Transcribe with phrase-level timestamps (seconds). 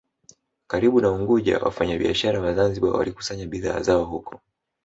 [0.69, 4.39] karibu na Unguja Wafanyabiashara wa Zanzibar walikusanya bidhaa zao huko